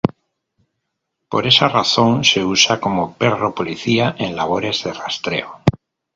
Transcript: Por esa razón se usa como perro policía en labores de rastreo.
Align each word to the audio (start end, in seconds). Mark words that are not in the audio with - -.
Por 1.29 1.45
esa 1.45 1.67
razón 1.69 2.23
se 2.23 2.43
usa 2.43 2.79
como 2.81 3.13
perro 3.13 3.53
policía 3.53 4.15
en 4.17 4.35
labores 4.35 4.83
de 4.83 4.93
rastreo. 4.93 5.61